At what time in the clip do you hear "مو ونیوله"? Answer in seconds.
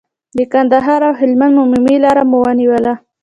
2.29-2.93